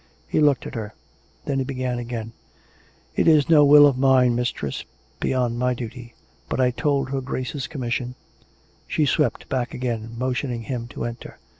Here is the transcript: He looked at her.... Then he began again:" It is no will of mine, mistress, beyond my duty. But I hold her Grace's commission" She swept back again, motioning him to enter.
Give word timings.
He 0.35 0.39
looked 0.39 0.65
at 0.65 0.73
her.... 0.73 0.95
Then 1.45 1.59
he 1.59 1.63
began 1.63 1.99
again:" 1.99 2.31
It 3.15 3.27
is 3.27 3.47
no 3.49 3.63
will 3.63 3.85
of 3.85 3.99
mine, 3.99 4.33
mistress, 4.33 4.83
beyond 5.19 5.59
my 5.59 5.75
duty. 5.75 6.15
But 6.49 6.59
I 6.59 6.73
hold 6.81 7.11
her 7.11 7.21
Grace's 7.21 7.67
commission" 7.67 8.15
She 8.87 9.05
swept 9.05 9.47
back 9.47 9.75
again, 9.75 10.15
motioning 10.17 10.63
him 10.63 10.87
to 10.87 11.03
enter. 11.05 11.37